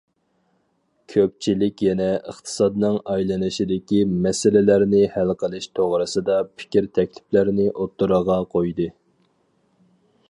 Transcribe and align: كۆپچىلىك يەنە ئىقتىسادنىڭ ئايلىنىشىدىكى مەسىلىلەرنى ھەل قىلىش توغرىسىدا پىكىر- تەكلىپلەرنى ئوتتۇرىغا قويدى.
كۆپچىلىك 1.15 1.83
يەنە 1.87 2.07
ئىقتىسادنىڭ 2.31 2.97
ئايلىنىشىدىكى 3.15 4.01
مەسىلىلەرنى 4.25 5.03
ھەل 5.19 5.35
قىلىش 5.45 5.69
توغرىسىدا 5.81 6.41
پىكىر- 6.55 6.91
تەكلىپلەرنى 6.99 7.71
ئوتتۇرىغا 7.75 8.41
قويدى. 8.57 8.91